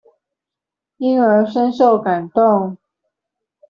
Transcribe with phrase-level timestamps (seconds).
[0.97, 2.75] 因而深受感動